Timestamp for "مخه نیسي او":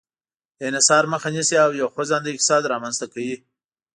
1.13-1.71